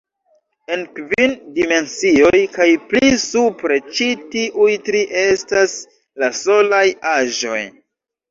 [0.75, 5.75] En kvin dimensioj kaj pli supre, ĉi tiuj tri estas
[6.23, 7.63] la solaj aĵoj.